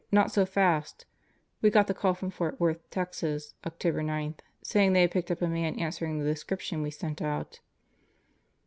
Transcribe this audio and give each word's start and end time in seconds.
Not 0.11 0.31
so 0.31 0.47
fast. 0.47 1.05
We 1.61 1.69
got 1.69 1.85
the 1.85 1.93
call 1.93 2.15
fftnk 2.15 2.39
God 2.39 2.59
Worth, 2.59 2.89
Texas, 2.89 3.53
October 3.67 4.01
9, 4.01 4.33
saying 4.63 4.93
they 4.93 5.01
had 5.01 5.11
picked 5.11 5.29
up 5.29 5.43
a 5.43 5.45
m'd 5.47 5.75
still 5.75 5.89
swering 5.91 6.17
the 6.17 6.25
description 6.25 6.81
we 6.81 6.89
sent 6.89 7.21
out. 7.21 7.59